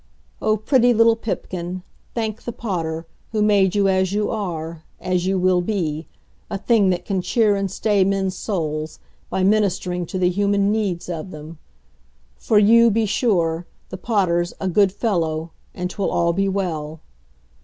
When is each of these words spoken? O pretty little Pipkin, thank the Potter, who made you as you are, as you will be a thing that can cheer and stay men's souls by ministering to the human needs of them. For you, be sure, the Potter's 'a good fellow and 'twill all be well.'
O 0.41 0.57
pretty 0.57 0.95
little 0.95 1.15
Pipkin, 1.15 1.83
thank 2.15 2.41
the 2.41 2.51
Potter, 2.51 3.05
who 3.33 3.43
made 3.43 3.75
you 3.75 3.87
as 3.87 4.13
you 4.13 4.31
are, 4.31 4.81
as 4.99 5.27
you 5.27 5.37
will 5.37 5.61
be 5.61 6.07
a 6.49 6.57
thing 6.57 6.89
that 6.89 7.05
can 7.05 7.21
cheer 7.21 7.55
and 7.55 7.69
stay 7.69 8.03
men's 8.03 8.35
souls 8.35 8.97
by 9.29 9.43
ministering 9.43 10.07
to 10.07 10.17
the 10.17 10.29
human 10.29 10.71
needs 10.71 11.07
of 11.07 11.29
them. 11.29 11.59
For 12.35 12.57
you, 12.57 12.89
be 12.89 13.05
sure, 13.05 13.67
the 13.89 13.97
Potter's 13.99 14.55
'a 14.59 14.69
good 14.69 14.91
fellow 14.91 15.51
and 15.75 15.87
'twill 15.87 16.09
all 16.09 16.33
be 16.33 16.49
well.' 16.49 16.99